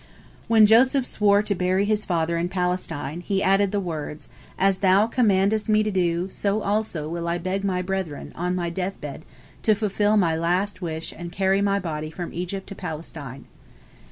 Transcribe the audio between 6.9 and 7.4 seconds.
will I